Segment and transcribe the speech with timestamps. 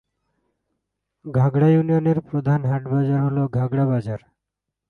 [1.25, 4.19] ঘাগড়া ইউনিয়নের প্রধান হাট-বাজার হল ঘাগড়া বাজার।